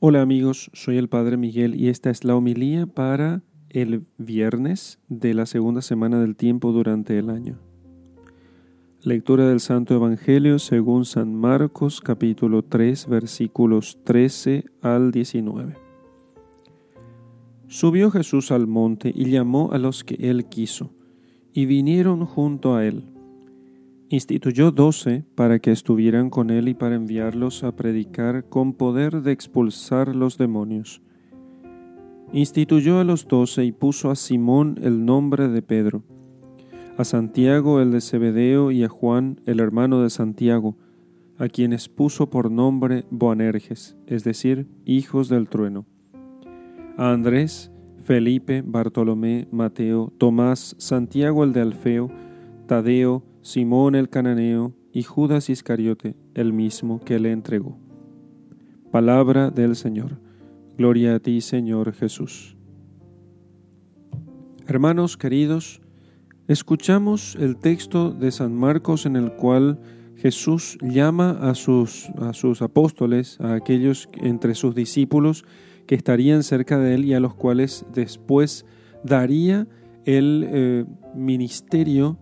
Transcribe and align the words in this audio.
Hola 0.00 0.22
amigos, 0.22 0.70
soy 0.74 0.96
el 0.96 1.08
Padre 1.08 1.36
Miguel 1.36 1.74
y 1.74 1.88
esta 1.88 2.08
es 2.10 2.22
la 2.22 2.36
homilía 2.36 2.86
para 2.86 3.42
el 3.68 4.06
viernes 4.16 5.00
de 5.08 5.34
la 5.34 5.44
segunda 5.44 5.82
semana 5.82 6.20
del 6.20 6.36
tiempo 6.36 6.70
durante 6.70 7.18
el 7.18 7.30
año. 7.30 7.58
Lectura 9.02 9.48
del 9.48 9.58
Santo 9.58 9.96
Evangelio 9.96 10.60
según 10.60 11.04
San 11.04 11.34
Marcos 11.34 12.00
capítulo 12.00 12.62
3 12.62 13.08
versículos 13.08 13.98
13 14.04 14.66
al 14.82 15.10
19. 15.10 15.74
Subió 17.66 18.12
Jesús 18.12 18.52
al 18.52 18.68
monte 18.68 19.12
y 19.12 19.28
llamó 19.32 19.72
a 19.72 19.78
los 19.78 20.04
que 20.04 20.14
él 20.30 20.44
quiso, 20.44 20.92
y 21.52 21.66
vinieron 21.66 22.24
junto 22.24 22.76
a 22.76 22.86
él 22.86 23.17
Instituyó 24.10 24.70
doce 24.70 25.26
para 25.34 25.58
que 25.58 25.70
estuvieran 25.70 26.30
con 26.30 26.48
él 26.48 26.68
y 26.68 26.74
para 26.74 26.94
enviarlos 26.94 27.62
a 27.62 27.76
predicar 27.76 28.48
con 28.48 28.72
poder 28.72 29.20
de 29.20 29.32
expulsar 29.32 30.16
los 30.16 30.38
demonios. 30.38 31.02
Instituyó 32.32 33.00
a 33.00 33.04
los 33.04 33.28
doce 33.28 33.66
y 33.66 33.72
puso 33.72 34.10
a 34.10 34.16
Simón 34.16 34.76
el 34.82 35.04
nombre 35.04 35.48
de 35.48 35.60
Pedro, 35.60 36.04
a 36.96 37.04
Santiago 37.04 37.82
el 37.82 37.90
de 37.90 38.00
Zebedeo 38.00 38.70
y 38.70 38.82
a 38.82 38.88
Juan 38.88 39.42
el 39.44 39.60
hermano 39.60 40.02
de 40.02 40.08
Santiago, 40.08 40.78
a 41.36 41.48
quienes 41.48 41.90
puso 41.90 42.30
por 42.30 42.50
nombre 42.50 43.04
Boanerges, 43.10 43.98
es 44.06 44.24
decir, 44.24 44.68
hijos 44.86 45.28
del 45.28 45.50
trueno, 45.50 45.84
a 46.96 47.12
Andrés, 47.12 47.70
Felipe, 48.04 48.62
Bartolomé, 48.64 49.48
Mateo, 49.52 50.14
Tomás, 50.16 50.76
Santiago 50.78 51.44
el 51.44 51.52
de 51.52 51.60
Alfeo, 51.60 52.10
Tadeo, 52.66 53.22
Simón 53.42 53.94
el 53.94 54.08
cananeo 54.08 54.74
y 54.92 55.02
Judas 55.02 55.50
Iscariote, 55.50 56.16
el 56.34 56.52
mismo 56.52 57.00
que 57.00 57.18
le 57.18 57.32
entregó. 57.32 57.78
Palabra 58.90 59.50
del 59.50 59.76
Señor. 59.76 60.18
Gloria 60.76 61.16
a 61.16 61.20
ti, 61.20 61.40
Señor 61.40 61.92
Jesús. 61.92 62.56
Hermanos 64.66 65.16
queridos, 65.16 65.80
escuchamos 66.46 67.36
el 67.36 67.56
texto 67.56 68.10
de 68.10 68.30
San 68.30 68.54
Marcos 68.54 69.06
en 69.06 69.16
el 69.16 69.32
cual 69.32 69.80
Jesús 70.16 70.78
llama 70.82 71.38
a 71.40 71.54
sus, 71.54 72.08
a 72.18 72.32
sus 72.32 72.60
apóstoles, 72.60 73.40
a 73.40 73.54
aquellos 73.54 74.08
entre 74.14 74.54
sus 74.54 74.74
discípulos 74.74 75.44
que 75.86 75.94
estarían 75.94 76.42
cerca 76.42 76.78
de 76.78 76.94
él 76.94 77.04
y 77.04 77.14
a 77.14 77.20
los 77.20 77.34
cuales 77.34 77.86
después 77.94 78.66
daría 79.04 79.66
el 80.04 80.46
eh, 80.48 80.84
ministerio 81.14 82.18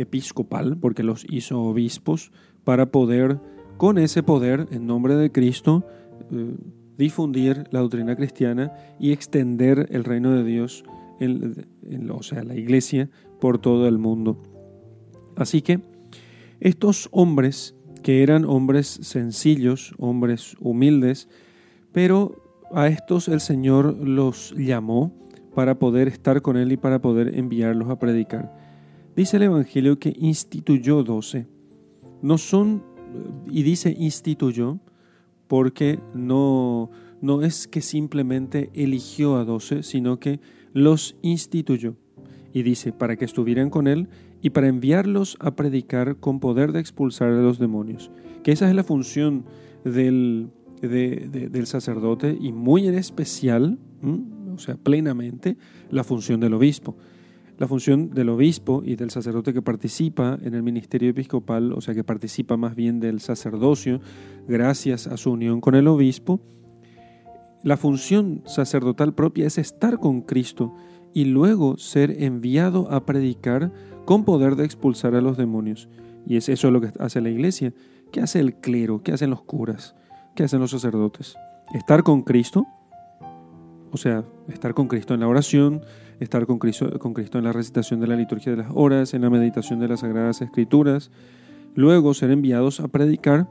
episcopal, 0.00 0.76
porque 0.78 1.02
los 1.02 1.24
hizo 1.28 1.60
obispos, 1.62 2.32
para 2.64 2.90
poder, 2.90 3.40
con 3.76 3.98
ese 3.98 4.22
poder, 4.22 4.66
en 4.70 4.86
nombre 4.86 5.16
de 5.16 5.32
Cristo, 5.32 5.86
eh, 6.30 6.54
difundir 6.96 7.64
la 7.70 7.80
doctrina 7.80 8.14
cristiana 8.14 8.72
y 8.98 9.12
extender 9.12 9.86
el 9.90 10.04
reino 10.04 10.32
de 10.32 10.44
Dios, 10.44 10.84
en, 11.18 12.10
o 12.10 12.22
sea, 12.22 12.44
la 12.44 12.56
iglesia, 12.56 13.08
por 13.40 13.58
todo 13.58 13.88
el 13.88 13.98
mundo. 13.98 14.42
Así 15.36 15.62
que 15.62 15.80
estos 16.60 17.08
hombres, 17.10 17.74
que 18.02 18.22
eran 18.22 18.44
hombres 18.44 18.86
sencillos, 19.02 19.94
hombres 19.98 20.56
humildes, 20.60 21.28
pero 21.92 22.66
a 22.72 22.88
estos 22.88 23.28
el 23.28 23.40
Señor 23.40 23.96
los 24.06 24.54
llamó 24.56 25.12
para 25.54 25.78
poder 25.78 26.08
estar 26.08 26.42
con 26.42 26.56
Él 26.56 26.72
y 26.72 26.76
para 26.76 27.00
poder 27.00 27.36
enviarlos 27.36 27.88
a 27.88 27.98
predicar. 27.98 28.69
Dice 29.16 29.36
el 29.38 29.44
Evangelio 29.44 29.98
que 29.98 30.14
instituyó 30.16 31.02
doce. 31.02 31.46
No 32.22 32.38
son, 32.38 32.82
y 33.50 33.62
dice 33.62 33.94
instituyó, 33.98 34.78
porque 35.48 35.98
no, 36.14 36.90
no 37.20 37.42
es 37.42 37.66
que 37.66 37.80
simplemente 37.80 38.70
eligió 38.74 39.36
a 39.36 39.44
doce, 39.44 39.82
sino 39.82 40.20
que 40.20 40.40
los 40.72 41.16
instituyó. 41.22 41.96
Y 42.52 42.62
dice, 42.62 42.92
para 42.92 43.16
que 43.16 43.24
estuvieran 43.24 43.70
con 43.70 43.86
él 43.86 44.08
y 44.42 44.50
para 44.50 44.68
enviarlos 44.68 45.36
a 45.40 45.54
predicar 45.56 46.16
con 46.16 46.40
poder 46.40 46.72
de 46.72 46.80
expulsar 46.80 47.28
a 47.28 47.42
los 47.42 47.58
demonios. 47.58 48.10
Que 48.42 48.52
esa 48.52 48.68
es 48.68 48.74
la 48.74 48.84
función 48.84 49.44
del, 49.84 50.50
del 50.80 51.66
sacerdote 51.66 52.36
y 52.40 52.52
muy 52.52 52.86
en 52.86 52.94
especial, 52.94 53.78
o 54.54 54.58
sea, 54.58 54.76
plenamente, 54.76 55.56
la 55.90 56.04
función 56.04 56.40
del 56.40 56.54
obispo 56.54 56.96
la 57.60 57.68
función 57.68 58.08
del 58.08 58.30
obispo 58.30 58.82
y 58.82 58.96
del 58.96 59.10
sacerdote 59.10 59.52
que 59.52 59.60
participa 59.60 60.38
en 60.42 60.54
el 60.54 60.62
ministerio 60.62 61.10
episcopal, 61.10 61.74
o 61.74 61.82
sea, 61.82 61.92
que 61.92 62.02
participa 62.02 62.56
más 62.56 62.74
bien 62.74 63.00
del 63.00 63.20
sacerdocio, 63.20 64.00
gracias 64.48 65.06
a 65.06 65.18
su 65.18 65.30
unión 65.30 65.60
con 65.60 65.74
el 65.74 65.86
obispo, 65.86 66.40
la 67.62 67.76
función 67.76 68.40
sacerdotal 68.46 69.14
propia 69.14 69.46
es 69.46 69.58
estar 69.58 69.98
con 69.98 70.22
Cristo 70.22 70.74
y 71.12 71.26
luego 71.26 71.76
ser 71.76 72.22
enviado 72.22 72.90
a 72.90 73.04
predicar 73.04 73.70
con 74.06 74.24
poder 74.24 74.56
de 74.56 74.64
expulsar 74.64 75.14
a 75.14 75.20
los 75.20 75.36
demonios. 75.36 75.90
Y 76.26 76.36
es 76.36 76.48
eso 76.48 76.70
lo 76.70 76.80
que 76.80 76.92
hace 76.98 77.20
la 77.20 77.28
iglesia. 77.28 77.74
¿Qué 78.10 78.22
hace 78.22 78.40
el 78.40 78.54
clero? 78.54 79.02
¿Qué 79.02 79.12
hacen 79.12 79.28
los 79.28 79.42
curas? 79.42 79.94
¿Qué 80.34 80.44
hacen 80.44 80.60
los 80.60 80.70
sacerdotes? 80.70 81.36
Estar 81.74 82.04
con 82.04 82.22
Cristo, 82.22 82.64
o 83.90 83.96
sea, 83.96 84.24
estar 84.48 84.74
con 84.74 84.88
Cristo 84.88 85.14
en 85.14 85.20
la 85.20 85.28
oración, 85.28 85.82
estar 86.20 86.46
con 86.46 86.58
Cristo, 86.58 87.38
en 87.38 87.44
la 87.44 87.52
recitación 87.52 88.00
de 88.00 88.06
la 88.06 88.16
liturgia 88.16 88.52
de 88.52 88.58
las 88.58 88.70
horas, 88.74 89.14
en 89.14 89.22
la 89.22 89.30
meditación 89.30 89.80
de 89.80 89.88
las 89.88 90.00
sagradas 90.00 90.42
escrituras, 90.42 91.10
luego 91.74 92.14
ser 92.14 92.30
enviados 92.30 92.80
a 92.80 92.88
predicar, 92.88 93.48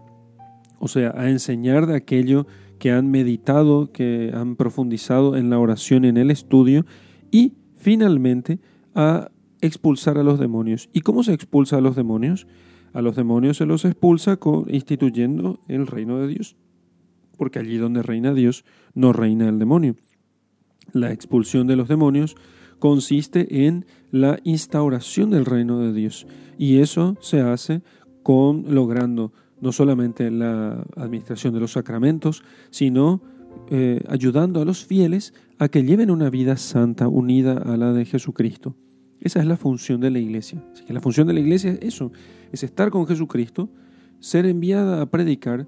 o 0.80 0.88
sea, 0.88 1.14
a 1.18 1.30
enseñar 1.30 1.88
de 1.88 1.96
aquello 1.96 2.48
que 2.78 2.92
han 2.92 3.12
meditado, 3.12 3.92
que 3.92 4.32
han 4.34 4.56
profundizado 4.56 5.36
en 5.36 5.50
la 5.50 5.60
oración, 5.60 6.06
en 6.06 6.18
el 6.18 6.32
estudio, 6.32 6.86
y 7.32 7.54
finalmente 7.76 8.60
a 8.96 9.32
expulsar 9.62 10.18
a 10.18 10.24
los 10.24 10.40
demonios. 10.40 10.90
¿Y 10.94 11.02
cómo 11.02 11.24
se 11.24 11.34
expulsa 11.34 11.78
a 11.78 11.82
los 11.82 11.96
demonios? 11.96 12.48
A 12.94 13.02
los 13.02 13.16
demonios 13.16 13.58
se 13.58 13.66
los 13.66 13.84
expulsa 13.84 14.38
con, 14.38 14.66
instituyendo 14.70 15.60
el 15.68 15.88
reino 15.88 16.20
de 16.20 16.28
Dios, 16.28 16.56
porque 17.38 17.60
allí 17.60 17.78
donde 17.78 18.04
reina 18.04 18.34
Dios 18.34 18.64
no 18.94 19.12
reina 19.12 19.50
el 19.50 19.60
demonio. 19.60 19.96
La 20.94 21.12
expulsión 21.12 21.68
de 21.68 21.76
los 21.76 21.88
demonios 21.88 22.36
consiste 22.80 23.66
en 23.66 23.86
la 24.12 24.40
instauración 24.44 25.30
del 25.30 25.46
reino 25.46 25.80
de 25.80 25.94
Dios. 25.94 26.26
Y 26.58 26.80
eso 26.80 27.18
se 27.22 27.42
hace 27.42 27.82
con 28.24 28.66
logrando 28.74 29.34
no 29.62 29.72
solamente 29.72 30.32
la 30.32 30.86
administración 30.96 31.54
de 31.54 31.60
los 31.60 31.74
sacramentos, 31.74 32.44
sino 32.70 33.22
eh, 33.70 34.02
ayudando 34.08 34.62
a 34.62 34.66
los 34.66 34.86
fieles 34.86 35.34
a 35.58 35.68
que 35.68 35.84
lleven 35.84 36.12
una 36.12 36.30
vida 36.30 36.58
santa 36.58 37.08
unida 37.08 37.58
a 37.58 37.78
la 37.78 37.92
de 37.92 38.06
Jesucristo. 38.06 38.76
Esa 39.20 39.40
es 39.42 39.46
la 39.46 39.58
función 39.58 40.00
de 40.00 40.12
la 40.12 40.20
iglesia. 40.20 40.64
La 40.88 41.02
función 41.02 41.28
de 41.28 41.34
la 41.34 41.42
iglesia 41.42 41.72
es 41.72 41.80
eso, 41.82 42.12
es 42.52 42.64
estar 42.64 42.90
con 42.90 43.06
Jesucristo, 43.06 43.70
ser 44.20 44.46
enviada 44.46 45.02
a 45.02 45.06
predicar 45.08 45.68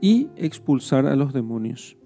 y 0.00 0.28
expulsar 0.36 1.06
a 1.06 1.16
los 1.16 1.32
demonios. 1.32 1.96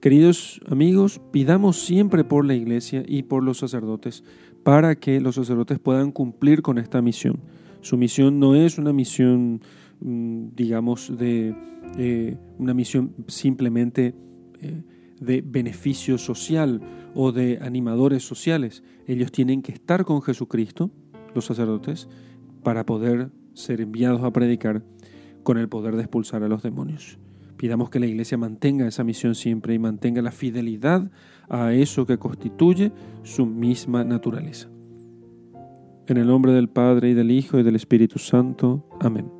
Queridos 0.00 0.62
amigos, 0.66 1.20
pidamos 1.30 1.84
siempre 1.84 2.24
por 2.24 2.46
la 2.46 2.54
iglesia 2.54 3.02
y 3.06 3.24
por 3.24 3.42
los 3.42 3.58
sacerdotes 3.58 4.24
para 4.62 4.94
que 4.94 5.20
los 5.20 5.34
sacerdotes 5.34 5.78
puedan 5.78 6.10
cumplir 6.10 6.62
con 6.62 6.78
esta 6.78 7.02
misión. 7.02 7.40
Su 7.82 7.98
misión 7.98 8.40
no 8.40 8.54
es 8.54 8.78
una 8.78 8.94
misión, 8.94 9.60
mm, 10.00 10.54
digamos, 10.56 11.12
de 11.18 11.54
eh, 11.98 12.38
una 12.58 12.72
misión 12.72 13.14
simplemente 13.26 14.14
eh, 14.62 14.82
de 15.20 15.42
beneficio 15.42 16.16
social 16.16 16.80
o 17.14 17.30
de 17.30 17.58
animadores 17.60 18.26
sociales. 18.26 18.82
Ellos 19.06 19.30
tienen 19.30 19.60
que 19.60 19.72
estar 19.72 20.06
con 20.06 20.22
Jesucristo, 20.22 20.90
los 21.34 21.44
sacerdotes, 21.44 22.08
para 22.62 22.86
poder 22.86 23.30
ser 23.52 23.82
enviados 23.82 24.22
a 24.22 24.32
predicar 24.32 24.82
con 25.42 25.58
el 25.58 25.68
poder 25.68 25.96
de 25.96 26.02
expulsar 26.02 26.42
a 26.42 26.48
los 26.48 26.62
demonios. 26.62 27.18
Pidamos 27.60 27.90
que 27.90 28.00
la 28.00 28.06
Iglesia 28.06 28.38
mantenga 28.38 28.88
esa 28.88 29.04
misión 29.04 29.34
siempre 29.34 29.74
y 29.74 29.78
mantenga 29.78 30.22
la 30.22 30.32
fidelidad 30.32 31.10
a 31.50 31.74
eso 31.74 32.06
que 32.06 32.16
constituye 32.16 32.90
su 33.22 33.44
misma 33.44 34.02
naturaleza. 34.02 34.70
En 36.06 36.16
el 36.16 36.26
nombre 36.26 36.52
del 36.52 36.70
Padre 36.70 37.10
y 37.10 37.14
del 37.14 37.30
Hijo 37.30 37.58
y 37.58 37.62
del 37.62 37.76
Espíritu 37.76 38.18
Santo. 38.18 38.88
Amén. 38.98 39.39